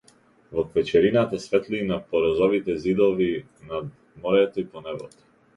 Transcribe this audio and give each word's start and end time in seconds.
Во 0.59 0.61
квечерината, 0.69 1.41
светлина 1.43 1.99
по 2.13 2.21
розовите 2.25 2.79
ѕидови 2.87 3.31
над 3.73 3.93
морето 4.25 4.65
и 4.65 4.69
по 4.73 4.85
небото. 4.89 5.25